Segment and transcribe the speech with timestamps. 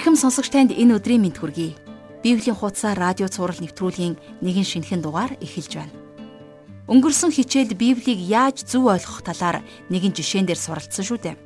[0.00, 1.76] Эрхэм сонсогч танд энэ өдрийн мэд хүргэе.
[2.24, 5.92] Библийн хуудасаар радио цаураар нэвтрүүлгийн нэгэн шинэхэн дугаар эхэлж байна.
[6.88, 9.60] Өнгөрсөн хичээлд Библийг яаж зөв ойлгох талаар
[9.92, 11.36] нэгэн жишээн дээр суралцсан шүү дээ.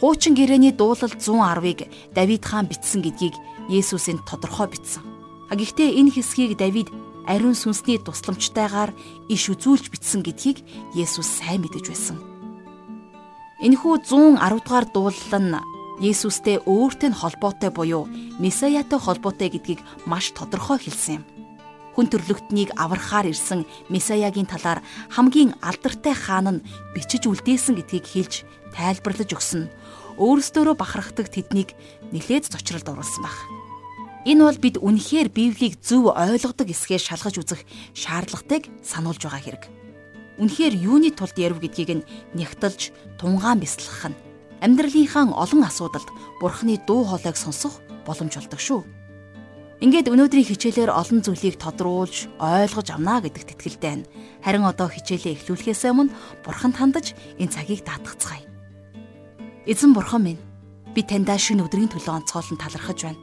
[0.00, 3.36] Хуучин гэрээний дуулал 110-ыг Давид хаан бичсэн гэдгийг
[3.68, 5.04] Есүс энд тодорхой бичсэн.
[5.52, 6.88] Гэхдээ энэ хэсгийг Давид
[7.28, 8.96] ариун сүнсний тусламжтайгаар
[9.28, 10.64] иш үзүүлж бичсэн гэдгийг
[10.96, 12.16] Есүс сайн мэдэж байсан.
[13.60, 18.04] Энэхүү 110 дугаар дуулал нь Есүстэй өөртөө холбоотой буюу
[18.36, 21.24] Месаятай холбоотой гэдгийг маш тодорхой хэлсэн юм.
[21.96, 28.44] Хүн төрлөختнийг аврахаар ирсэн Месаягийн талаар хамгийн алдартай хаан нь бичиж үлдээсэн гэдгийг хэлж
[28.76, 29.72] тайлбарлаж өгсөн.
[30.20, 31.72] Өөрсдөө бахархдаг тэднийг
[32.12, 33.36] нэлээд зочролд оруулсан баг.
[34.28, 37.64] Энэ бол бид үнэхээр Библийг зөв ойлгодог эсгээ шалгаж үзэх
[37.96, 39.64] шаардлагатайг сануулж байгаа хэрэг.
[40.44, 44.25] Үнэхээр юуны тулд ярив гэдгийг нь нягтлж тунгаан бясалгах нь
[44.64, 46.08] амьдралынхаа олон асуудалд
[46.40, 48.80] Бурхны дуу хоолойг сонсох боломж олдог шүү.
[49.76, 54.08] Ингээд өнөөдрийн хичээлээр олон зүйлийг тодруулж, ойлгож авна гэдэгт итгэлтэй байна.
[54.40, 58.40] Харин одоо хичээлээ эхлүүлэхээс өмнө Бурханд хандаж энэ цагийг даатгацгаая.
[59.68, 60.40] Эзэн Бурхан минь,
[60.96, 63.20] би таньдаа шинэ өдрийн төлөө онцгойлон талархаж байна.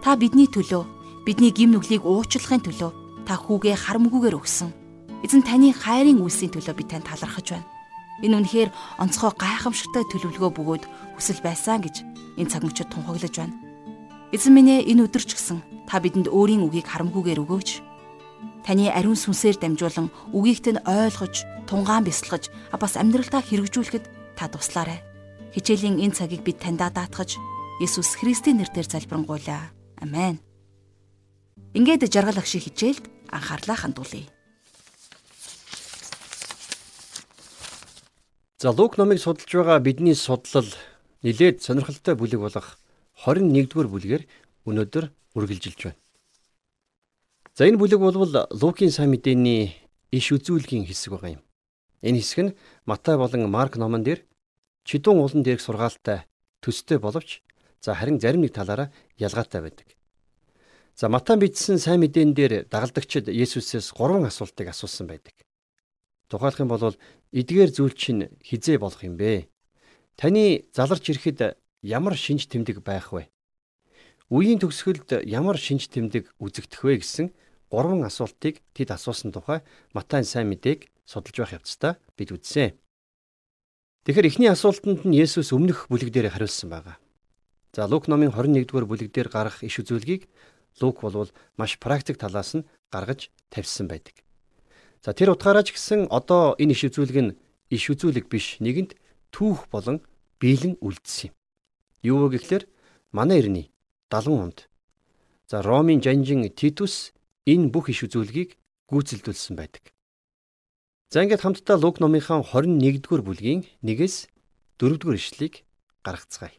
[0.00, 0.88] Та бидний төлөө,
[1.28, 4.72] бидний гим нүглийг уучлахын төлөө та хүүгээ харамгүйгээр өгсөн.
[5.20, 7.73] Эзэн таны хайрын үйлсийн төлөө би танд талархаж байна.
[8.22, 8.70] Энэ үнэхээр
[9.02, 10.84] онцгой гайхамшигтай төлөвлөгөө бөгөөд
[11.18, 12.06] хүсэл байсан гэж
[12.38, 13.56] энэ цаг мөчид тунхаглаж байна.
[14.30, 17.70] Эзэн минь энэ өдөр ч гэсэн та бидэнд өөрийн үгийг харамгүйгээр өгөөч.
[18.66, 24.04] Таны ариун сүнсээр дамжуулан үгийгт нь ойлгож, тунгаан бясалгаж, бас амьдралдаа хэрэгжүүлэхэд
[24.34, 25.04] та туслаарай.
[25.54, 27.38] Хичээлийн энэ цагийг бид таньдаа даатгаж
[27.78, 29.70] Есүс Христийн нэрээр залбирanгуйлаа.
[30.02, 30.38] Амен.
[31.74, 34.33] Ингээд жаргал агшиг хичээлд анхаарлаа хандуулъя.
[38.58, 40.66] За Лук номыг судалж байгаа бидний судлал
[41.22, 42.78] нилээд сонирхолтой бүлэг болох
[43.26, 44.22] 21-р бүлгээр
[44.70, 45.98] өнөөдөр үргэлжилж байна.
[47.58, 48.14] За энэ бүлэг бол
[48.54, 49.74] Лукийн сайн мэдээний
[50.14, 51.42] иш үзүүлгийн хэсэг байгаа юм.
[52.06, 52.54] Энэ хэсэг нь
[52.86, 54.22] Матай болон Марк номон дээр
[54.86, 56.22] чидүүн улан дээрх сургаалтай
[56.62, 57.42] төстэй боловч
[57.82, 59.88] за харин зарим нэг талаараа ялгаатай байдаг.
[60.94, 65.34] За Матай бичсэн сайн мэдээн дээр дагалдагчид Есүсээс 3 асуултыг асуусан байдаг.
[66.34, 66.98] Тухайлх юм бол
[67.30, 69.46] эдгээр зүйл чинь хизээ болох юм бэ?
[70.18, 71.54] Таны заларч ирэхэд
[71.86, 73.30] ямар шинж тэмдэг байх вэ?
[74.34, 77.30] Үеийн төгсгөлд ямар шинж тэмдэг үзэгдэх вэ гэсэн
[77.70, 79.62] гурван асуултыг тэд асуусан тухай
[79.94, 82.74] Матайн сайн мэдээг судалж байх явцдаа бид үзсэн.
[84.02, 86.98] Тэгэхээр эхний асуултанд нь Есүс өмнөх бүлэг дээр хариулсан байгаа.
[87.70, 90.26] За Лук номын 21-р бүлэг дээр гарах иш үзүүлгийг
[90.82, 94.23] Лук болвол маш практик талаас нь гаргаж тавьсан байдаг.
[95.04, 97.36] За тэр утгаараа ч гэсэн одоо энэ иш үзүүлэг нь
[97.68, 98.96] иш үзүүлэг биш нэгэнд
[99.36, 100.00] түүх болон
[100.40, 101.34] биелэн үлдсэн юм.
[102.00, 102.64] Юу вэ гэхээр
[103.12, 103.68] манай эртний
[104.08, 104.58] 70 онд
[105.44, 107.12] за Ромын жанжин Титус
[107.44, 108.56] энэ бүх иш үзүүлгийг
[108.88, 109.92] гүйцэлдүүлсэн байдаг.
[111.12, 114.32] За ингээд хамтдаа Лук номынхаа 21-р бүлгийн 1-ээс
[114.80, 115.68] 4-р ишлэлийг
[116.00, 116.56] гаргацгаая.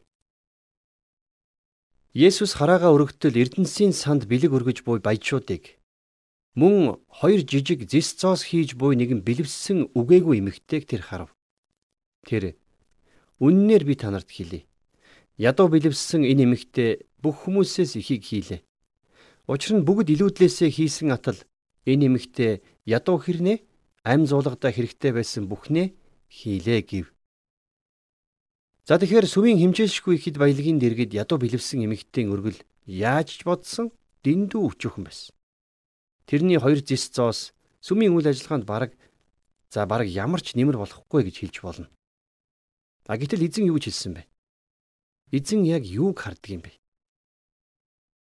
[2.14, 5.75] Есүс хараага өргөтөл Эрдэнсийн санд бэлэг өргөж буй баяжуудыг
[6.56, 11.36] Мөн хоёр жижиг зис цоос хийж буй нэгэн бэлэвссэн үгээгүй эмэгтэйг тэр харав.
[12.24, 12.56] Тэр
[13.44, 14.64] үннээр би танарт хэлье.
[15.36, 18.64] Ядуу бэлэвссэн энэ эмэгтэй бүх хүмүүсээс ихийг хийлээ.
[19.52, 21.36] Учир нь бүгд илүүдлээсээ хийсэн атал
[21.84, 23.60] энэ эмэгтэй ядуу хэрнээ
[24.08, 25.92] ам зуулгадаа хэрэгтэй байсан бүхнээ
[26.32, 27.12] хийлээ гэв.
[28.88, 33.92] За тэгэхээр сүмийн химжээлшгүй хэд баялагын дэргэд ядуу бэлэвсэн эмэгтэйн өргөл яаж ч бодсон
[34.24, 35.35] дэндүү өчөөхөн байсан.
[36.26, 37.54] Тэрний хоёр зис зоос
[37.86, 38.92] сүмийн үйл ажиллагаанд бараг
[39.70, 41.88] за бараг ямар ч нэмэр болохгүй гэж хэлж болно.
[43.06, 44.24] А гэтэл эзэн юу гэж хэлсэн бэ?
[45.38, 46.74] Эзэн яг юуг харддаг юм бэ?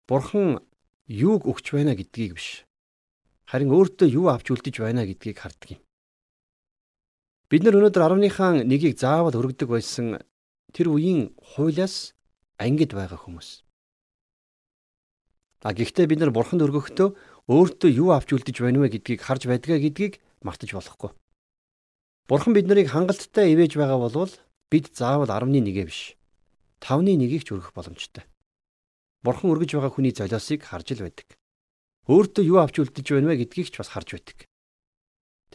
[0.07, 0.59] Бурхан
[1.07, 2.67] юуг өгч байна гэдгийг биш.
[3.47, 5.81] Харин өөртөө юу авч үлдэж байна гэдгийг харддаг юм.
[7.47, 10.19] Бид нар өнөөдөр 10-ынхаа нэгийг заавал өргөдөг байсан
[10.75, 12.11] тэр үеийн хуулиас
[12.59, 13.63] ангид байгаа хүмүүс.
[15.63, 17.15] А гэхдээ бид нар бурханд өргөхдөө
[17.47, 21.11] өөртөө юу авч үлдэж байна вэ гэдгийг харж байдгаа гэдгийг мартаж болохгүй.
[22.27, 24.31] Бурхан бид нарыг хангалттай ивэж байгаа болвол
[24.67, 26.19] бид заавал 10-1-гээ биш
[26.83, 28.27] 5-1-ийг ч өргөх боломжтой.
[29.23, 31.39] Бурхан өргөж байгаа хүний золиосыг харж л байдаг.
[32.11, 34.43] Өөртөө юу авч үлдэж байна вэ гэдгийг ч бас харж байдаг.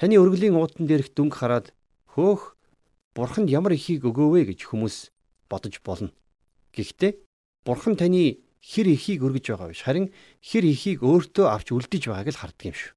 [0.01, 1.77] Таны өргөлийн уудан дээрх дүнг хараад
[2.17, 2.57] хөөх
[3.13, 5.13] Бурханд ямар ихийг өгөөвэ гэж хүмүүс
[5.53, 6.17] бодож болно.
[6.73, 7.21] Гэхдээ
[7.69, 10.07] Бурхан таны хэр ихийг өргөж байгаа биш харин
[10.39, 12.93] хэр ихийг өөртөө авч үлдэж байгааг л харддаг юм шүү.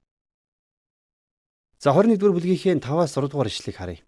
[1.82, 4.06] За 21-р бүлгийнхээ 5-аас 6 дугаар ишлэгийг харъя.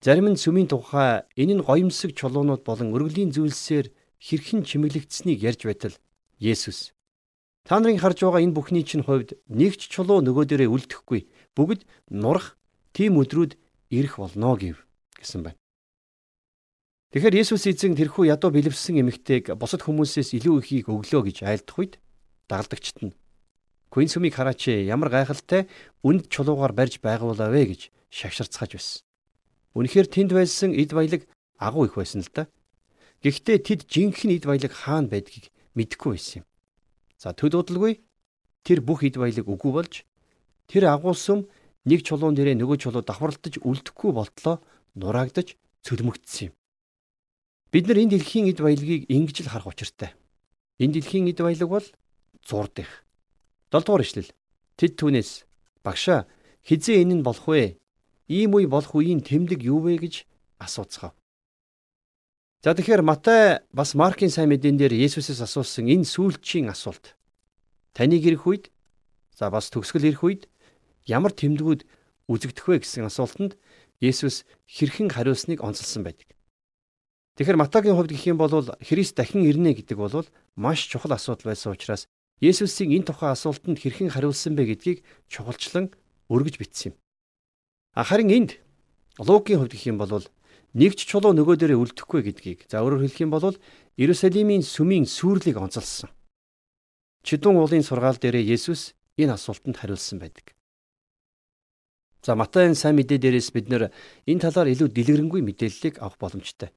[0.00, 3.90] Зарим нь сүмийн тухай энэ нь гоёмсог чулуунууд болон өргөлийн зүйлсээр
[4.22, 5.94] хэрхэн чимэглэгдсэнийг ярьж байтал
[6.38, 6.94] Есүс
[7.68, 11.20] та нарын харж байгаа энэ бүхний чинь хувьд нэг ч чулуу нөгөө дээрээ үлдэхгүй
[11.52, 12.56] бүгд нурах
[12.96, 13.60] тийм өдрүүд
[13.92, 14.80] ирэх болно гэв
[15.20, 15.58] гэсэн байна.
[17.08, 21.94] Тэгэхээр Есүс эзэн тэрхүү ядуу бэлэвсэн эмэгтэйг бусад хүмүүсээс илүү ихийг өглөө гэж айлдах үед
[22.52, 23.16] дагалдагчт нь
[23.88, 25.72] Квин сүмийг хараач ямар гайхалтай
[26.04, 27.80] үнд чулуугаар барьж байгуулаа вэ гэж
[28.12, 29.00] шагширцгааж байсан.
[29.72, 31.24] Үнэхээр тэнд байсан эд баялаг
[31.56, 32.52] агуу их байсан л да.
[33.24, 35.48] Гэхдээ тэд жинхэнэ эд баялаг хаана байдгийг
[35.80, 36.46] мэдэхгүй байсан юм.
[37.16, 38.04] За төд удалгүй
[38.68, 40.04] тэр бүх эд баялаг үгүй болж
[40.68, 41.48] тэр агуу сүм
[41.88, 44.60] нэг чулуун дээрээ нөгөө чулуу давхарлаж үлдэхгүй болтлоо
[44.92, 45.56] нураагдаж
[45.88, 46.57] цөлмөгдсөн юм.
[47.68, 50.16] Бид нар энэ дэлхийн эд баялагийг ингэж л харах учиртай.
[50.80, 51.86] Энэ дэлхийн эд баялаг бол
[52.40, 53.04] зурд их.
[53.68, 54.32] 7 дугаар ишлэл.
[54.80, 55.44] Тэд түүнээс
[55.84, 56.24] багшаа
[56.64, 57.76] хизээ энэ нь болох вэ?
[58.32, 60.24] Ийм үе болох үеийн тэмдэг юу вэ гэж
[60.56, 61.12] асууцгаав.
[62.64, 67.20] За тэгэхээр Матай бас Маркийн сайн мэдэн дээр Есүсээс асуусан энэ сүүлчийн асуулт.
[67.92, 68.64] Таныг ирэх үед
[69.36, 70.42] за бас төгсгөл ирэх үед
[71.04, 71.84] ямар тэмдгүүд
[72.32, 73.60] үзэгдэх вэ гэсэн асуултанд
[74.00, 76.37] Есүс хэрхэн хариулсныг онцлсан байдаг.
[77.38, 78.50] Тэгэхээр Матагийн хувьд гэх юм бол
[78.82, 80.26] Христ дахин ирнэ гэдэг бол
[80.58, 82.10] маш чухал асуудал байсан учраас
[82.42, 85.94] Есүсийн энэ тухай асуултанд хэрхэн хариулсан бэ гэдгийг чухалчлан
[86.26, 86.94] өргөж бичсэн юм.
[87.94, 88.50] Харин энд
[89.22, 90.26] Лукийн хувьд гэх юм бол
[90.74, 93.54] нэг ч чулуу нөгөө дээрээ үлдэхгүй гэдгийг за өөрөөр хэлэх юм бол
[93.94, 96.10] Иерусалимийн сүмийн сүрлийг онцолсон.
[97.22, 100.58] Чидүн уулын сургаал дээрээ Есүс энэ асуултанд хариулсан байдаг.
[102.26, 103.94] За Матайн сайн мэдээ дээрээс бид нэр
[104.26, 106.74] энэ талаар илүү дэлгэрэнгүй мэдээллийг авах боломжтой.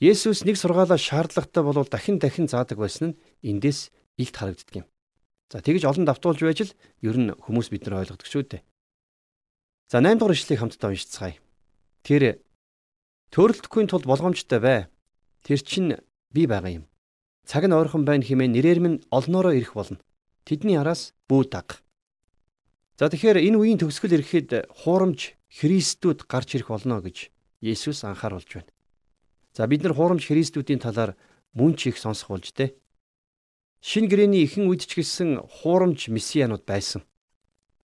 [0.00, 3.88] Есүс нэг сургаалаа шаардлагатай болвол дахин дахин заадаг байсан нь эндээс
[4.20, 4.86] илт харагддаг юм.
[5.48, 8.62] За тэгж олон давтуулж байж л ер нь хүмүүс бид нар ойлгодог шүү дээ.
[9.88, 11.40] За 8 дугаар ишлэгийг хамтдаа уншицгаая.
[12.04, 12.44] Тэр
[13.32, 14.78] Төрөлдөхгүй тулд болгоомжтой бай.
[15.42, 15.96] Тэр чинь
[16.30, 16.84] би байгаа юм.
[17.48, 20.02] Цаг нь ойрхон байна хэмээн нэрээр минь олноороо ирэх болно.
[20.44, 21.80] Тэдний араас бүү даг.
[22.98, 27.30] За тэгэхээр энэ үеийн төгсгөл ирэхэд хуурамч Христүүд гарч ирэх болно гэж
[27.64, 28.75] Есүс анхааруулж байна.
[29.56, 31.16] За бид нар хуурамч Христүүдийн талаар
[31.56, 32.76] мөн ч их сонсох болж дээ.
[33.80, 37.08] Шин гэрэний ихэн үед ч гэсэн хуурамч месианууд байсан.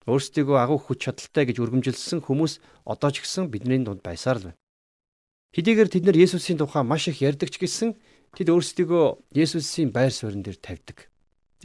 [0.05, 4.61] Өөрсдийгөө агуу хүч чадалтай гэж үргэлжилсэн хүмүүс одоо ч гэсэн бидний дунд байсаар л байна.
[5.57, 7.97] Хэдийгээр тэд нар Есүсийн тухай маш их ярьдаг ч гэсэн
[8.37, 11.09] тэд өөрсдийгөө Есүсийн байр суурин дээр тавьдаг.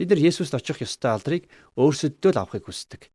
[0.00, 3.12] Тэд нар Есүст очих ёстой алдрыг өөрсөддөө л авахыг хүсдэг.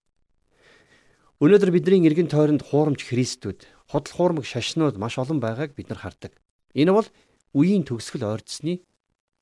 [1.41, 6.37] Өнөөдөр бидний эргэн тойронд хуурамч Христүүд, худал хуурмаг шашнууд маш олон байгааг бид нар хардаг.
[6.73, 7.07] Энэ бол
[7.53, 8.81] үеийн төгсгөл ойрдсны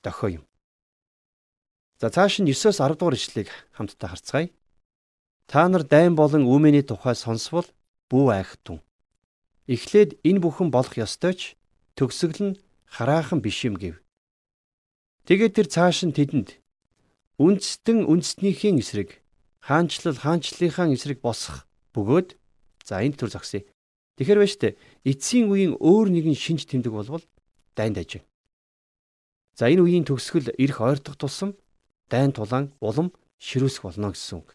[0.04, 0.44] дохио юм.
[2.00, 4.48] За цааш нь 9-оос 10 дугаар ишлэгийг хамтдаа харцгаая.
[5.46, 7.66] Та нар дайн болон үүмэний тухай сонсвол
[8.10, 8.82] бүү айхтун.
[9.70, 11.56] Эхлээд энэ бүхэн болох ёстой ч
[11.96, 12.58] төгсгөл нь
[12.90, 14.02] хараахан биш юм гэв.
[15.30, 16.58] Тэгээд тэр цааш нь тэдэнд
[17.38, 19.22] үндстэн үндснийхээ эсрэг
[19.62, 22.34] хаанчлал хаанчлалынхаа эсрэг босох бөгөөд
[22.82, 23.62] за энэ төр зогсъё.
[24.16, 24.76] Тэгэхэр ба штэ
[25.08, 27.24] эцсийн үеийн өөр нэгэн шинж тэмдэг болвол
[27.76, 28.22] дайнд ажиг.
[29.56, 31.56] За энэ үеийн төгсгөл ирэх ойртох тусам
[32.12, 34.52] дайн тулаан улам ширүүсэх болно гэсэн үг.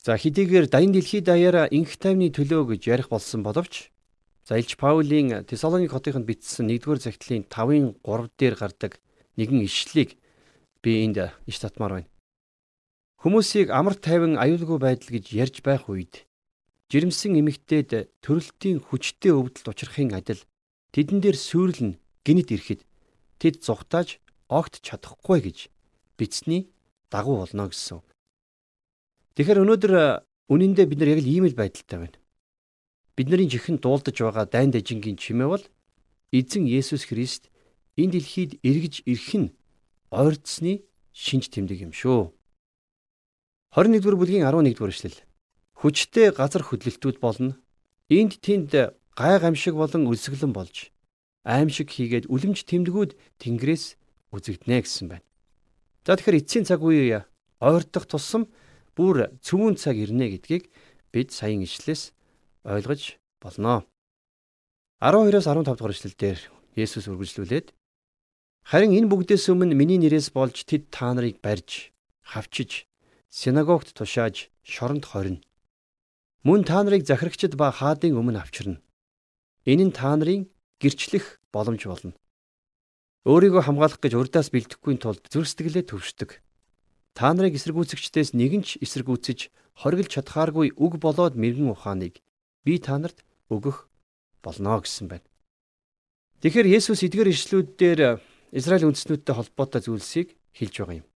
[0.00, 3.92] За хэдийгээр дайны дэлхий даяараа инх тайвны төлөө гэж ярих болсон боловч
[4.48, 8.96] за Илж Паулийн Тесалоник хотынд бичсэн 1-р захидлын 5-ын 3 дээр гардаг
[9.36, 10.16] нэгэн ишлэлийг
[10.80, 12.08] би энд иш татмаар байна.
[13.20, 16.24] Хүмүүсийг амар тайван аюулгүй байдал гэж ярьж байх үед
[16.90, 20.42] жирэмсэн эмэгтэйд төрөлтийн хүчтэй өвдөлт учрахын адил
[20.90, 22.82] тэдэн дээр сүйрлэн гинэт ирэхэд
[23.38, 24.18] тэд зүхтааж
[24.50, 25.58] огт чадахгүй гэж
[26.18, 26.74] бичсний
[27.14, 28.02] дагуу болно гэсэн.
[29.38, 29.94] Тэгэхээр өнөөдөр
[30.50, 32.18] үнэндээ бид нар яг л ийм л байдалтай байна.
[33.14, 35.64] Бидний жихэн дуулдаж байгаа дайн дажингийн чимээ бол
[36.34, 37.54] эзэн Есүс Христ
[37.94, 39.54] энэ дэлхийд эргэж ирэх нь
[40.10, 40.82] ойрдсны
[41.14, 42.34] шинж тэмдэг юм шүү.
[43.78, 45.29] 21-р бүлгийн 11-р эшлэл.
[45.80, 47.56] Хүчтэй газар хөдлөлтүүд болно.
[48.12, 48.76] Энд тэнд
[49.16, 50.92] гай гамшиг болон үлсгэлэн болж
[51.44, 53.96] аимшиг хийгээд үлэмж тэмдгүүд тэнгэрээс
[54.28, 55.26] үзэгднэ гэсэн байна.
[56.04, 57.24] За тэгэхээр эцсийн цаг үе
[57.64, 58.52] ойртох тусам
[58.92, 60.68] бүр цөмөн цаг ирнэ гэдгийг
[61.12, 62.12] бид саяын ишлээс
[62.68, 63.88] ойлгож болно.
[65.00, 66.38] 12-оос 15 дугаар ишлэлдэр
[66.76, 67.72] Есүс үргэлжлүүлээд
[68.68, 72.84] харин энэ бүгдээс өмнө миний нэрээс болж тэд та нарыг барьж, хавчиж,
[73.32, 75.40] синагогт тушааж, шоронд хорино.
[76.40, 78.80] Мөн та нарыг захирагчд ба хаадын өмнө авчирна.
[79.68, 80.48] Энэ нь та нарын
[80.80, 82.16] гэрчлэх боломж болно.
[83.28, 86.40] Өөрийгөө хамгаалах гэж урдаас бэлдэхгүй тулд зүрстгэлээ төвшдөг.
[87.12, 89.52] Та нарыг эсэргүүцэгчдээс нэгэн ч эсэргүүцэж
[89.84, 92.24] хоригдж чадхааргүй үг болоод мэрэгэн ухааныг
[92.64, 93.20] би та нарт
[93.52, 93.84] өгөх
[94.40, 95.28] болно гэсэн байна.
[96.40, 98.00] Тэгэхээр Есүс эдгээр ишлүүдээр
[98.56, 101.06] Израиль үндэстнүүдтэй холбоотой зүйлсийг хэлж байгаа юм.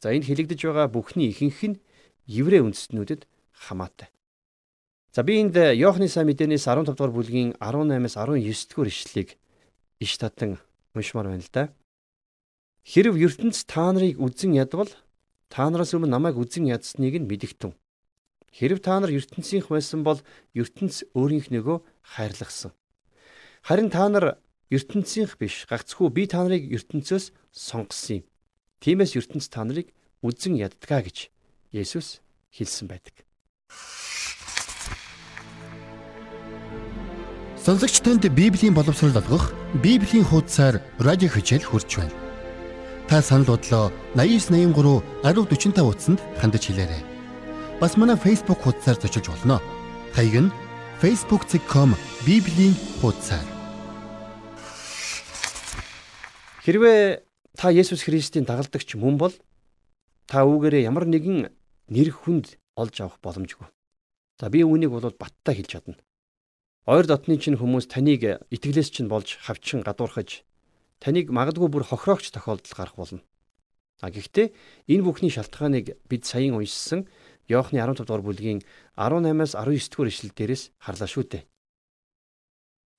[0.00, 1.76] За энд хэлэгдэж байгаа бүхний ихэнх нь
[2.24, 4.08] еврей үндэстнүүдэд хамаатай.
[5.14, 9.38] За би энд Иохны сайн мэдээнээс 15 дугаар бүлгийн 18-аас 19 дугаар ишлэлийг
[10.02, 10.58] иш татан
[10.90, 11.70] уншмаар байна л да.
[12.82, 14.90] Хэрв ертөнц та нарыг үзен ядвал
[15.46, 17.78] та нараас өмнө намайг үзен ядсныг нь мэдэгтэн.
[18.50, 20.18] Хэрв та нар ертөнцийнх байсан бол
[20.50, 21.78] ертөнц өөрийнх нөгөө
[22.18, 22.74] хайрлахсан.
[23.62, 24.42] Харин та нар
[24.74, 28.26] ертөнцийнх биш гагцхүү би та нарыг ертөнцөөс сонгосон юм.
[28.82, 29.94] Тиймээс ертөнц та нарыг
[30.26, 31.30] үзен яддгаа гэж
[31.70, 32.18] Есүс
[32.50, 33.22] хэлсэн байдаг.
[37.64, 42.12] Сонсогч танд Библийн боловсрол олгох Библийн хуудасаар радио хичээл хурж байна.
[43.08, 47.00] Та санал бодлоо 8983 1045 утсанд хандаж хэлээрэй.
[47.80, 49.64] Бас манай Facebook хуудасаар зочилж болно.
[50.12, 50.52] Хаяг нь
[51.00, 51.96] facebook.com
[52.28, 53.48] библийн хуудасаар.
[56.68, 57.24] Хэрвээ
[57.56, 59.32] та Есүс Христийн дагалдагч мөн бол
[60.28, 61.48] та үүгээрээ ямар нэгэн
[61.88, 63.72] нэр хүнд олж авах боломжгүй.
[64.36, 65.96] За би үүнийг бол баттай хэлж чадна.
[66.84, 70.44] Ойр дотны чинь хүмүүс таныг итгэлээс чинь болж хавчин гадуурхаж
[71.00, 73.20] таныг магадгүй бүр хохироогч тохиолдол гарах болно.
[74.04, 74.52] А гэхдээ
[74.92, 77.08] энэ бүхний шалтгааныг бид саяхан уншсан
[77.48, 78.60] Иохны 15 дугаар бүлгийн
[79.00, 81.42] 18-аас 19 дугаар ишлэл дээрээс харлаа шүү дээ.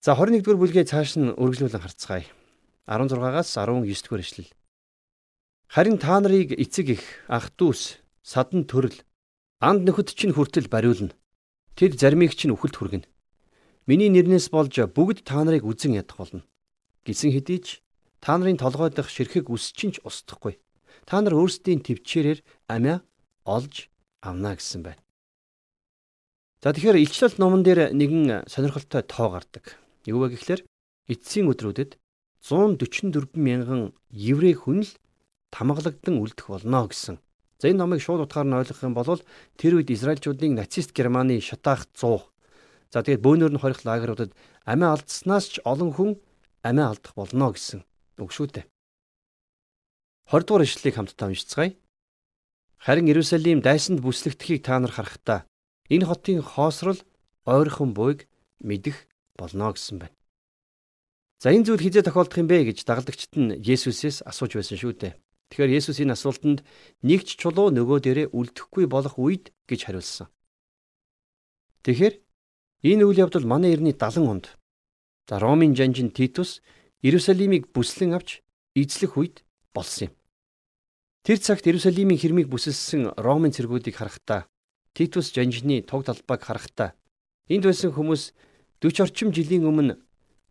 [0.02, 2.26] За 21 дугаар бүлгээ цааш нь үргэлжлүүлэн харцгаая.
[2.90, 4.50] 16-аас 19 дугаар ишлэл.
[5.70, 9.02] Харин та нарыг эцэг их, ах дүүс, садан төрөл,
[9.58, 11.18] анд нөхөд чинь хүртэл бариулна.
[11.74, 13.10] Тэд заримыг чинь үхэлд хүргэнэ.
[13.86, 16.42] Миний нэрнээс болж бүгд та нарыг үзен ядах болно.
[17.06, 17.68] Гисэн хэдий ч
[18.18, 20.58] та нарын толгой дах ширхэг үсчин ч устдахгүй.
[21.06, 23.06] Та нар өөрсдийн төвчээрээр амиа
[23.46, 23.94] олж
[24.26, 25.06] авна гэсэн байна.
[26.66, 29.78] За тэгэхээр илчлэлт номон дээр нэгэн сонирхолтой тоо гардаг.
[30.10, 30.66] Юу вэ гэхээр
[31.06, 32.02] эцсийн өдрүүдэд
[32.42, 34.92] 144 мянган еврей хүн л
[35.54, 37.22] тамгалагдсан үлдэх болно гэсэн.
[37.62, 39.22] За энэ номыг шууд утгаар нь ойлгох юм бол
[39.62, 42.34] тэр үед Израильчуудын нацист Германы шатаах 100
[42.96, 44.32] За тэгээд бөөнөр нь хорих лагеруудад
[44.64, 46.16] амиа алдснаас ч олон хүн
[46.64, 47.84] амиа алдах болно гэсэн
[48.24, 48.72] үг шүү дээ.
[50.32, 51.76] 20 дугаар ишлэлийг хамтдаа уншицгаая.
[52.80, 55.44] Харин Иерусалим дайсанд бүслэгдэхийг та нар харахтаа
[55.92, 57.04] энэ хотын хоосрол
[57.44, 58.32] ойрхон буйг
[58.64, 60.16] мэдэх болно гэсэн байна.
[61.44, 65.20] За энэ зүйл хизээ тохиолдох юм бэ гэж дагалдагчид нь Есүсээс асууж байсан шүү дээ.
[65.52, 66.64] Тэгэхээр Есүс энэ асуултанд
[67.04, 70.32] нэг ч чулуу нөгөө дээрээ үлдэхгүй болох үед гэж хариулсан.
[71.84, 72.25] Тэгэхээр
[72.84, 74.46] Энэ үйл явдал манай эртний 70 онд
[75.30, 76.62] за Ромын жанжин Титус
[77.02, 78.42] Иерусалимыг бүслэн авч
[78.76, 80.14] эзлэх үед болсон юм.
[81.24, 84.46] Тэр цагт Иерусалимийн хэрмийг бүсэлсэн Ромын цэргүүдийг харахтаа
[84.94, 86.94] Титус жанжины тог талбайг харахтаа
[87.50, 88.34] энд байсан хүмүүс
[88.82, 89.98] 40 орчим жилийн өмнө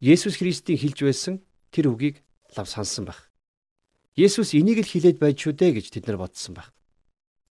[0.03, 1.35] Есүс Христийн хэлж байсан
[1.71, 2.21] тэр үгийг
[2.57, 3.31] лав сансан байх.
[4.19, 6.75] Есүс энийг л хэлээд байж шүү дээ гэж тэд нар бодсон байх.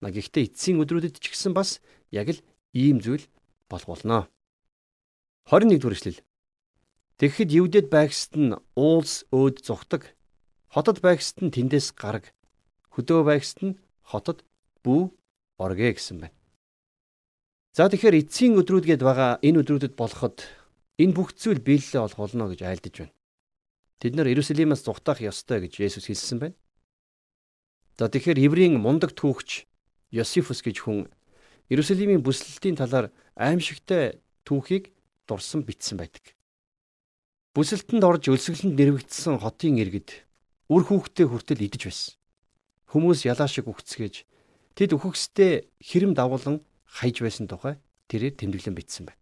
[0.01, 3.25] Гэхдээ эцсийн өдрүүдэд ч гэсэн бас яг л ийм зүйл
[3.69, 4.27] болгоолноо.
[5.45, 6.21] 21 дугаар эшлэл.
[7.17, 10.13] Тэгэхэд Евдэд байгсад нь уулс өөд зүхдэг.
[10.73, 12.33] Хотод байгсад нь тэндээс гараг.
[12.93, 14.45] Хөдөө байгсад нь хотод
[14.81, 15.13] бүү
[15.61, 16.35] оргэ гэсэн байна.
[17.77, 20.43] За тэгэхээр эцсийн өдрүүд гээд байгаа энэ өдрүүдэд болоход
[20.99, 23.15] энэ бүх зүйл биелэлээ олох болно гэж айлдаж байна.
[24.01, 26.57] Тэд нар Иерусалимаас зүхтах ёстой гэж Есүс хэлсэн байна.
[28.01, 29.69] За тэгэхээр еврейн мундаг түүхч
[30.09, 31.07] Йосифус гэж хүн
[31.69, 34.89] Иерусалимийн бүслэлтийн талаар аимшигтай түүхийг
[35.31, 36.35] дурсан бичсэн байдаг.
[37.55, 40.27] Бүсэлтэнд орж өлсгөлөнд нэрвэгдсэн хотын иргэд
[40.67, 42.15] үр хүүхдээ хүртэл идэж байсан.
[42.91, 44.27] Хүмүүс ялаа шиг үхцгээж
[44.75, 47.79] тэд үхэгсдээ хэрэм давуулан хайж байсан тухай
[48.11, 49.19] тэрээр тэмдэглэн бичсэн байна.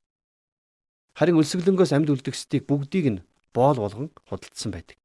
[1.17, 3.23] Харин өлсгөлөнгөөс амьд үлдгэсдийг бүгдийг нь
[3.53, 4.97] боол болгон худалдсан байдаг.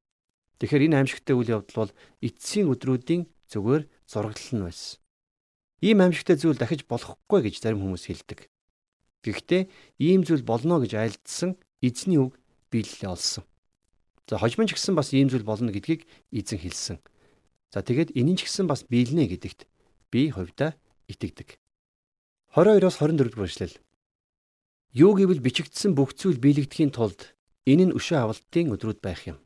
[0.61, 4.97] Тэгэхээр энэ аимшигтай үйл явдал бол эцсийн өдрүүдийн зүгээр зураглал нь байсан.
[5.81, 8.47] Ийм аимшигтай зүйл дахиж болохгүй гэж зарим хүмүүс хэлдэг.
[9.33, 12.37] Гэхдээ ийм зүйл болно гэж айлдсан эзний үг
[12.69, 13.43] биелэлээ олсон.
[14.29, 16.97] За хожимч гисэн бас ийм зүйл болно гэдгийг эзэн хэлсэн.
[17.73, 19.69] За тэгээд энэ ч гэсэн бас биелнэ гэдэгт
[20.09, 20.73] би хувьдаа
[21.05, 21.61] итгэдэг.
[22.57, 23.77] 22-оос 24 дугаар эшлэл.
[24.97, 27.37] Юу гэвэл бичигдсэн бүх зүйл биелэгдэхийн тулд
[27.69, 29.37] энэ нь өшөө авалтын өдрүүд байх юм.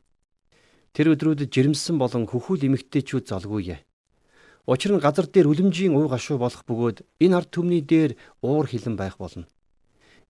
[0.96, 3.82] Тэр өдрүүдэд жирэмсэн болон хөхүүл эмэгтэйчүүд залгууя.
[4.64, 8.94] Учир нь газар дээр үлэмжийн уу гашуу болох бөгөөд энэ ард түмний дээр уур хилэн
[8.94, 9.50] байх болно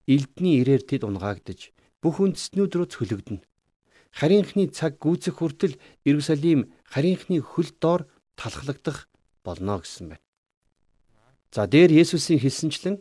[0.06, 3.44] элдний ирээр тэд унгаагдж бүх үндэстнүүд рүү цөлөгдөнө.
[4.10, 9.06] Харийнхны цаг гүйцэх хүртэл Иерусалим харийнхны хөл доор талхлагдах
[9.44, 10.24] болно гэсэн байна.
[11.54, 12.96] За дээр Есүсийн хэлсэнчлэн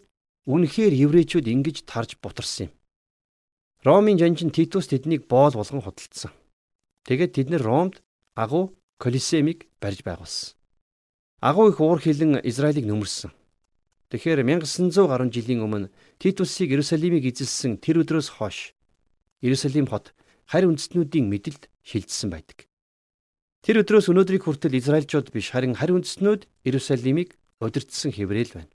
[0.46, 2.74] үнэхээр еврейчүүд ингэж тарж бутарсан юм.
[3.86, 6.34] Ромын жанжин Титус тэднийг боол болгон худалдсан.
[7.08, 8.04] Тэгээд тэд нэр Ромд
[8.36, 10.58] агуу Колизеумыг барьж байгуулсан.
[11.40, 13.32] Агуу их уур хилэн Израилийг нөмөрсөн.
[14.10, 18.74] Тэгэхээр 1900 гаруй жилийн өмнө Титусыг Иерусалимыг эзэлсэн тэр өдрөөс хойш
[19.46, 20.18] Иерусалим хот
[20.50, 22.66] харь үндэстнүүдийн мэдэлд шилжсэн байдаг.
[23.62, 28.74] Тэр өдрөөс өнөөдрийг хүртэл Израильчууд биш харин харь үндэстнүүд Иерусалимыг удирдсан хэврээл байна.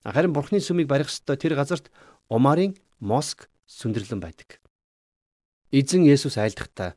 [0.00, 1.92] Харин Бурхны сүмийг барих ёстой тэр газарт
[2.32, 2.72] Умарын
[3.04, 4.64] моск сүндэрлэн байдаг.
[5.76, 6.96] Эзэн Есүс айлдахдаа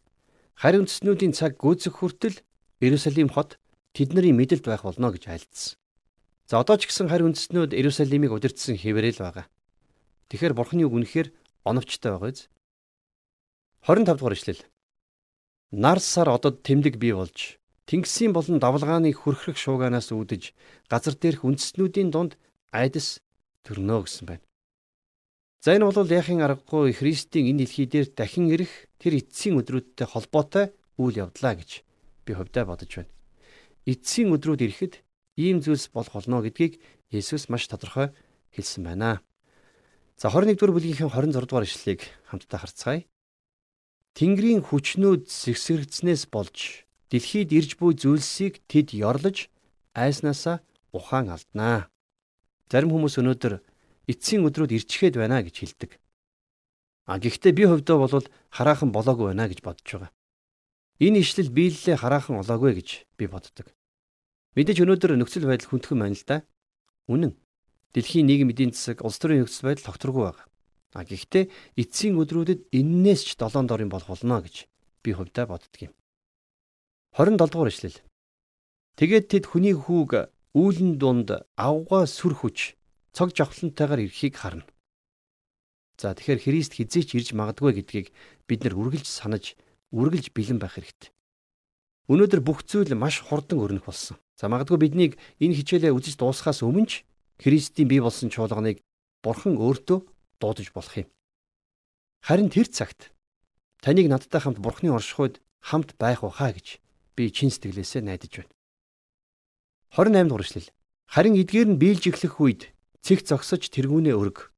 [0.56, 2.40] харь үндэстнүүдийн цаг гүйцэх хүртэл
[2.80, 3.60] Иерусалим хот
[3.92, 5.83] тэдний мэдэлд байх болно гэж айлдсан.
[6.54, 9.50] За одоо ч гэсэн харь үндэстнүүд Иерусалимыг удирдсан хэврээл байгаа.
[10.30, 11.34] Тэгэхэр Бурхны үг үнэхээр
[11.66, 12.46] оновчтой байгаа биз?
[13.82, 14.62] 25 дугаар ишлэл.
[15.74, 17.58] Нар сар одод тэмдэг бий болж
[17.90, 20.54] Тэнгисийн болон давлгааны хөрхрөх шууганаас үүдэж
[20.94, 22.38] газар дээрх үндэстнүүдийн дунд
[22.70, 23.18] айдас
[23.66, 24.46] төрнө гэсэн байна.
[25.66, 30.70] За энэ бол яахын аргагүй Христийн энэ дэлхий дээр дахин ирэх тэр эцсийн өдрүүдтэй холбоотой
[31.02, 31.82] үйл явдлаа гэж
[32.30, 33.10] би хувьдаа бодож байна.
[33.90, 35.02] Эцсийн өдрүүд ирэхэд
[35.38, 38.14] ийм зүйлс болох болно гэдгийг Есүс маш тодорхой
[38.54, 39.22] хэлсэн байна.
[40.18, 43.06] За 21 дугаар бүлгийн 26 дугаар ишлэлийг хамтдаа харцгаая.
[44.14, 49.50] Тэнгэрийн хүчнүүд сэгсэрэгдснээс болж дэлхийд ирж буй зүйлсийг тэд ёрлож
[49.98, 50.62] айснаасаа
[50.94, 51.90] ухаан алднаа.
[52.70, 53.62] Зарим хүмүүс өнөөдөр
[54.10, 55.92] эцсийн өдрүүд ирчгээд байна гэж хэлдэг.
[57.10, 60.12] А гэхдээ би хувьдаа бол хараахан болоогүй байна гэж бодож байгаа.
[61.02, 63.74] Энэ ишлэл биелэлээ хараахан олоогүй гэж би боддог.
[64.54, 66.38] Мэдээж өнөөдөр нөхцөл байдал хүндхэн байна л да.
[67.10, 67.34] Үнэн.
[67.98, 70.46] Дэлхийн нийгэм эдийн засаг, улс төрийн нөхцөл байдал тогтворгүй байна.
[70.94, 71.50] А гэхдээ
[71.82, 74.70] эцсийн өдрүүдэд эннээс ч долоон дорын болох болно гэж
[75.02, 75.90] би хувьдаа боддгийм.
[77.18, 77.98] 27 дугаар ишлэл.
[79.02, 82.78] Тэгээд тэд хүний хүүг үүлэн дунд авгаа сүр хүч
[83.10, 84.70] цог жавхлантайгаар ирэхийг харна.
[85.98, 88.08] За тэгэхээр Христ хизээч ирж магадгүй гэдгийг
[88.46, 89.58] бид нар үргэлж санаж,
[89.94, 91.10] үргэлж бэлэн байх хэрэгтэй.
[92.10, 94.18] Өнөөдөр бүх зүйл маш хурдан өрнөх болсон.
[94.44, 97.08] За магадгүй биднийг энэ хичээлээ үзэж дуусгахаас өмнө ч
[97.40, 98.84] Христийн бий болсон чуулганыг
[99.24, 100.04] Бурхан өөртөө
[100.44, 101.08] дуудаж болох юм.
[102.20, 103.16] Харин тэр цагт
[103.80, 106.84] таныг надтай хамт Бурхны оршихуйд хамт байх ухаа гэж
[107.16, 108.52] би чин сэтгэлээсээ найдаж байна.
[109.96, 110.76] 28 дугаар эшлэл.
[111.08, 114.52] Харин эдгээр нь биелж эхлэх үед цэг зогсож тэргүүнээ өрг.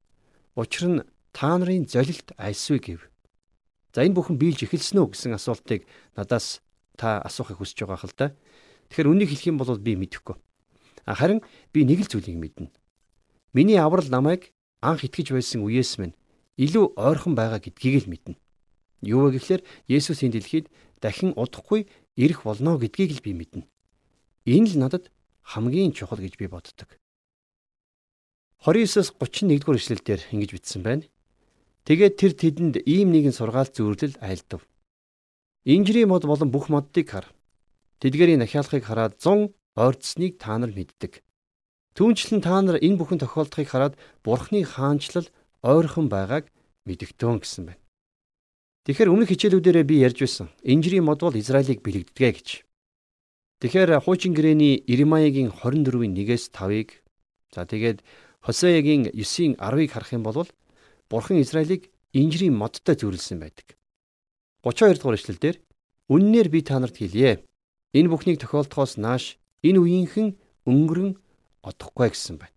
[0.58, 3.06] Учир нь та нарын золилт альсгүй гэв.
[3.94, 5.86] За энэ бүхэн биелж эхэлсэн үү гэсэн асуултыг
[6.18, 6.66] надаас
[6.98, 8.28] та асуухыг хүсэж байгаа хэл да.
[8.90, 10.36] Тэгэхээр үнийг хэлэх юм бол би мэдэхгүй.
[11.06, 11.42] Харин
[11.74, 12.74] би нэг л зүйлийг мэднэ.
[13.54, 16.18] Миний аврал намайг анх итгэж байсан үеэс минь
[16.58, 18.36] илүү ойрхон байгаа гэдгийг л мэднэ.
[19.06, 20.68] Юу вэ гэхээр Есүс энэ дэлхийд
[21.02, 23.64] дахин удахгүй ирэх болно гэдгийг л би мэднэ.
[24.46, 25.12] Энэ л надад
[25.46, 26.90] хамгийн чухал гэж би боддог.
[28.66, 31.06] 29-с 31 дугаар ишлэлдэр ингэж бичсэн байна.
[31.86, 34.66] Тэгээд тэр тэдэнд ийм нэгэн сургаалт зөвөрлөл айлдав.
[35.70, 37.30] Инжирийн мод болон бүх моддыг хар.
[38.00, 41.24] Тэдгэрийн нахиалахыг хараад 100 ойрцсныг та нар мэддэг.
[41.96, 45.28] Түүнчлэн та нар энэ бүхэн тохиолдохыг хараад Бурхны хаанчлал
[45.64, 46.52] ойрхон байгааг
[46.84, 47.82] мэдэгтэн гэсэн байна.
[48.86, 50.48] Тэгэхээр өмнөх хичээлүүдээрээ би ярьж байсан.
[50.62, 52.50] Инжирийн мод бол Израилийг бэлэгддэгэ гэж.
[53.64, 57.02] Тэгэхээр хуучин гэрээний Иремаягийн 24-ийн 1-ээс 5-ыг
[57.50, 58.04] за тэгээд
[58.46, 60.46] Хосеягийн 9-ийн 10-ыг харах юм бол
[61.10, 63.74] Бурхан Израилийг инжирийн модтой зөвлөсөн байдаг.
[64.62, 65.56] 32 дугаар эшлэлдэр
[66.14, 67.42] үннээр би та нарт хэлье.
[67.96, 70.36] Энэ бүхнийг тохиолдохоос нааш энэ үеийнхэн
[70.68, 71.16] өнгөрөн
[71.64, 72.52] одохгүй гэсэн байна.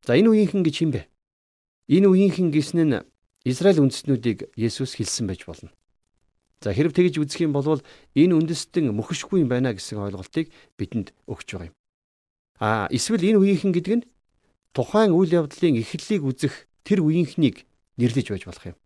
[0.00, 1.04] За энэ үеийнхэн гэж юм бэ?
[1.92, 3.04] Энэ үеийнхэн гэсэн нь
[3.44, 5.68] Израиль үндэстнүүдийг Есүс хэлсэн байж болно.
[6.64, 7.84] За хэрв тэгж үзэх юм бол
[8.16, 10.48] энэ үндэстэн мөхөшгүй юм байна гэсэн ойлголтыг
[10.80, 11.76] бидэнд өгч байгаа юм.
[12.56, 14.08] А эсвэл энэ үеийнхэн гэдэг нь
[14.72, 16.54] тухайн үйл явдлын эхлэлийг үзэх
[16.88, 17.68] тэр үеийнхнийг
[18.00, 18.76] нэрлэж байж болох юм.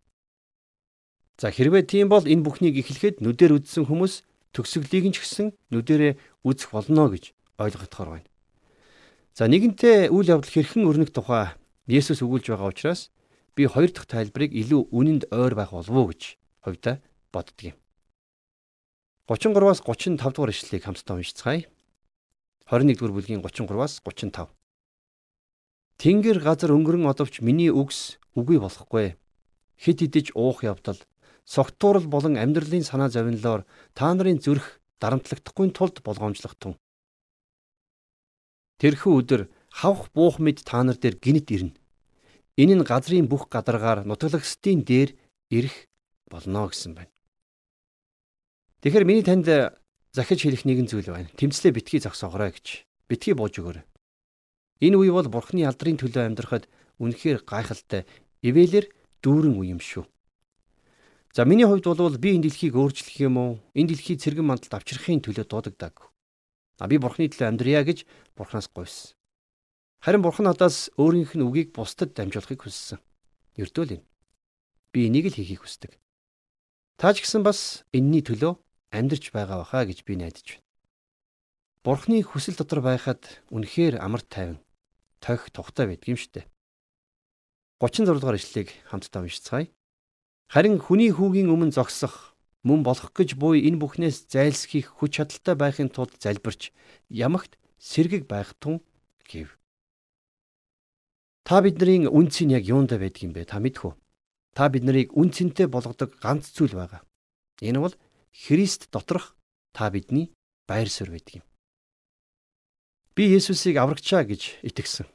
[1.38, 6.16] За хэрвээ тийм бол энэ бүхнийг эхлэхэд нүдээр үзсэн хүмүүс төгсгөлийг нь ч гэсэн нүдэрээ
[6.44, 8.28] үзэх болно гэж ойлгогдохоор байна.
[9.36, 11.54] За нэгэнтээ үйл явдал хэрхэн өрнөх тухай
[11.88, 13.08] Есүс өгүүлж байгаа учраас
[13.56, 17.00] би хоёр дахь тайлбарыг илүү үнэнд ойр байх болов уу гэж хувьдаа
[17.32, 17.76] боддгийм.
[19.28, 21.64] 33-аас 35 дугаар ишлэлийг хамтдаа уншицгаая.
[22.68, 24.48] 21 дугаар бүлгийн 33-аас 35.
[25.98, 29.16] Тэнгэр газар өнгөрөн одовч миний үгс үгүй болохгүй.
[29.76, 31.00] Хит идэж уух явдал,
[31.48, 33.64] согтуурал болон амьдралын санаа зовнилоор
[33.96, 36.76] та нарын зүрх дарамтлагдахгүй тулд болгоомжлох тун.
[38.76, 41.74] Тэрхүү өдөр хавх буух мэд та нар дээр гинт ирнэ.
[42.60, 45.16] Энэ нь газрын бүх гадаргаар нутаглагсдын дээр
[45.48, 45.88] ирэх
[46.28, 47.14] болно гэсэн байна.
[48.84, 49.48] Тэгэхээр миний танд
[50.12, 51.32] захиж хэлэх нэгэн зүйл байна.
[51.32, 52.84] Тэмцлээ битгий зогсоогоорой гэж.
[53.08, 53.88] Битгий бууж өгөөрэй.
[54.84, 56.68] Энэ үе бол Бурхны алдрын төлөө амьдрахад
[57.02, 58.06] үнэхээр гайхалтай,
[58.44, 58.86] ивэлэр
[59.24, 60.06] дүүрэн үе юм шүү.
[61.34, 63.52] За миний хувьд бол би энэ дэлхийг өөрчлөх юм уу?
[63.76, 66.08] Энэ дэлхийг цэргэн мандалд авчрахын төлөө дуудагдаг.
[66.80, 69.12] А би бурхны төлөө амьдрья гэж бурхнаас гуйсан.
[70.00, 73.02] Харин бурхан надаас өөрийнх нь үгийг бусдад дамжуулахыг хүссэн.
[73.58, 74.06] Ердөө л энэ.
[74.94, 75.98] Би энийг л хийхийг хүсдэг.
[76.96, 78.56] Та ч гэсэн бас энэний төлөө
[78.94, 80.66] амьдрч байгаа баха гэж би найдаж байна.
[81.82, 83.22] Бурхны хүсэл дотор байхад
[83.54, 84.58] үнэхээр амар тайван,
[85.22, 86.46] тохих тухтай шүү дээ.
[87.78, 89.70] 36 дугаар ишлэгийг хамтдаа уншицгаая.
[90.48, 92.32] Харин хүний хүүгийн өмнө зогсох,
[92.64, 96.72] мөн болох гэж буй энэ бүхнээс зайлсхийх хүч чадалтай байхын тулд залбирч
[97.12, 98.80] ямагт сэргэг байх тун
[99.28, 99.60] гэв.
[101.44, 103.44] Та бидний үнцийн яг юунд байдаг юм бэ?
[103.44, 103.92] Та мэдхүү.
[104.56, 107.04] Та бид нарыг үнцэнтэй болгодог ганц зүйл байгаа.
[107.60, 107.94] Энэ бол
[108.32, 109.36] Христ доторх
[109.76, 110.32] та бидний
[110.64, 111.44] байр суурь байдаг юм.
[113.12, 115.08] Би Есүсийг аврагчаа гэж итгэсэн.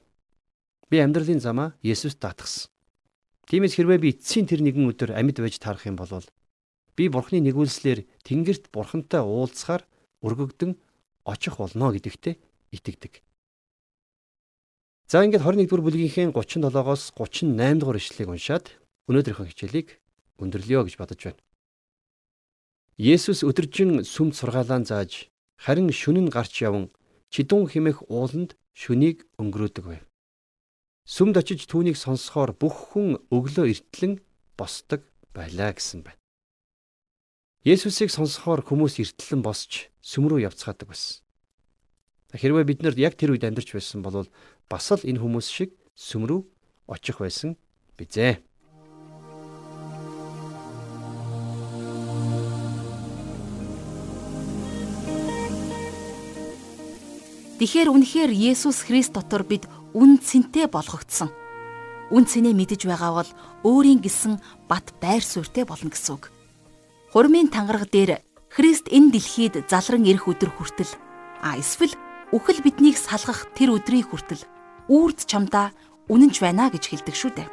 [0.90, 2.73] Би амьдралын замаа Есүст даатгсан.
[3.48, 6.10] Тиймээс хэрвээ би эцсийн тэр нэгэн өдөр амьд байж тарах юм бол
[6.96, 9.84] би Бурхны нэгүүлслэр Тэнгэрт Бурхантай уулзахаар
[10.24, 10.78] өргөгдөн
[11.28, 12.36] очих болно гэдэгтээ
[12.72, 13.24] итгэдэг.
[15.10, 18.66] За ингээд 21 дугаар бүлгийнхээ 37-оос 38 дугаар ишлэгийг уншаад
[19.12, 19.88] өнөөдрийнхөө хичээлийг
[20.40, 21.42] өндөрлөё гэж бодож байна.
[22.98, 25.28] Есүс өдөржин сүмд сургаалаан зааж
[25.60, 26.94] харин шүнэн гарч яван
[27.34, 30.04] чидүүн химэх ууланд шүнийг өнгөрөөдөг байв.
[31.04, 34.24] Сүмд очиж түүнийг сонсохоор бүх хүн өглөө эртлэн
[34.56, 35.04] босдог
[35.36, 36.20] байлаа гэсэн байна.
[37.68, 41.20] Есүсийг сонсохоор хүмүүс эртлэн босч сүм рүү явцгаадаг байсан.
[42.32, 44.32] Хэрвээ бид нар яг тэр үед амьдарч байсан бол
[44.72, 46.40] бас л энэ хүмүүс шиг сүм рүү
[46.88, 47.60] очих байсан
[48.00, 48.40] бизээ.
[57.60, 61.30] Тэгэхээр үнэхээр Есүс Христ дотор бид үн цэнтэй болгогдсон.
[62.14, 63.32] Үн цэнэ мэдэж байгаа бол
[63.64, 66.30] өөрийн гисэн бат байр суурьтай болно гэсэн үг.
[67.14, 68.22] Хурмын тангараг дээр
[68.54, 70.94] Христ энэ дэлхийд залран ирэх өдөр хүртэл
[71.42, 71.98] а эсвэл
[72.30, 74.46] үхэл биднийг салгах тэр өдрийн хүртэл
[74.94, 75.74] үрд чамдаа
[76.06, 77.50] үнэнч байна гэж хэлдэг шүү дээ.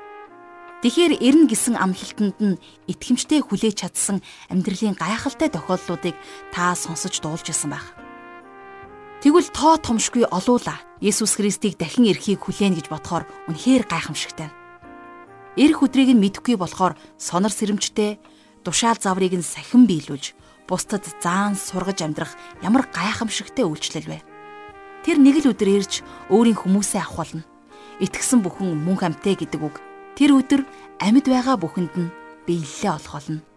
[0.81, 6.17] Тэгэхээр эрен гисэн амлалтанд нь итгэмжтэй хүлээж чадсан амьдралын гайхалтай тохиолдлуудыг
[6.53, 7.97] та сонсож дуулж исэн байх.
[9.21, 14.49] Тэгвэл тоо томшгүй олуула Есүс Христийг дахин ирэхийг хүлээн гэж бодохоор үнэхээр гайхамшигтай.
[15.61, 18.17] Ирэх өдрийг нь мэдэхгүй болохоор сонор сэрэмжтэй
[18.65, 20.33] тушаал заврыг нь сахин биелүүлж
[20.65, 22.33] бусдад заан сургаж амьдрах
[22.65, 24.25] ямар гайхамшигтай үйлчлэл вэ?
[25.05, 26.01] Тэр нэг л өдөр ирж
[26.33, 27.45] өөрийн хүмүүсээ болно.
[28.01, 29.85] Итгэсэн бүхэн мөнх амтай гэдэг үг.
[30.17, 30.65] Тэр өдөр
[30.97, 32.09] амьд байгаа бүхэнд нь
[32.49, 33.50] биелэлээ олох болно.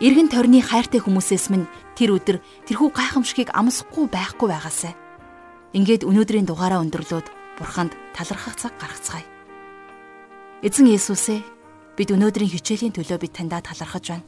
[0.00, 4.96] Иргэн тойрны хайртай хүмүүсээс минь тэр өдөр тэрхүү гайхамшигыг амсахгүй байхгүй байгаасай.
[5.76, 7.28] Ингээд өнөөдрийн дугаараа өндөрлөөд
[7.60, 9.28] бурханд талархах цаг гаргацгаая.
[10.64, 11.44] Эзэн Есүсээ
[12.00, 14.24] бид өнөөдрийн хичээлийн төлөө бид таньдаа талархаж байна.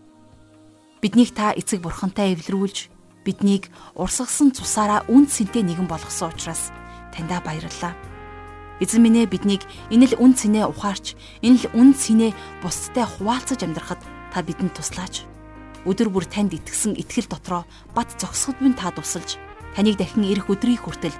[1.00, 2.92] Биднийг та эцэг бурхантай эвлэрүүлж
[3.24, 6.68] биднийг урсгасан цусаараа үн цэнтэй нэгэн болгосон учраас
[7.16, 7.96] таньдаа баярлалаа.
[8.76, 13.64] Эзэн минь ээ биднийг энэ л үн цэнэ ухаарч энэ л үн цэнэ бусдтай хуваалцаж
[13.64, 14.04] амьдрахад
[14.36, 15.31] та бидэнд туслаач
[15.82, 19.38] өдөр бүр танд итгэсэн итгэл дотроо бат зогсоход минь та тусалж
[19.74, 21.16] таныг дахин ирэх өдрийн хүртэл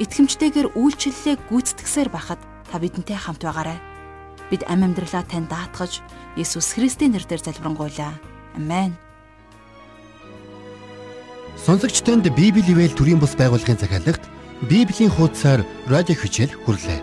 [0.00, 3.76] итгэмжтэйгээр үйлчлэлээ гүйцэтгсээр байхад та бидэнтэй хамт байгаарай.
[4.48, 6.00] Бид ам амьдралаа тань даатгаж
[6.36, 8.14] Есүс Христийн нэрээр залбирanгуйлаа.
[8.56, 8.96] Амен.
[11.60, 14.24] Сонсогчтонд Библи ивэл төрийн бус байгууллагын захиалагт
[14.64, 17.00] Библийн хуудасаар радио хичээл хүрлээ.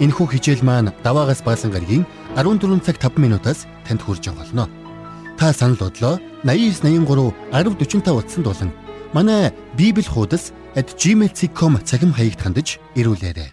[0.00, 4.81] Энэхүү хичээл маань даваагаас баасан гарагийн 14 цаг 5 минутаас танд хүрч байгаа болно
[5.42, 8.70] та санал бодлоо 8983 1045 утсанд болон
[9.12, 13.50] манай библи хуудас @gmail.com цахим хаягт хандаж ирүүлээрэй.